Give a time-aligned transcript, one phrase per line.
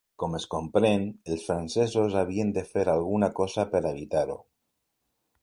[0.21, 1.03] Com es comprèn,
[1.35, 4.41] els francesos havien de fer alguna cosa per evitar-ho.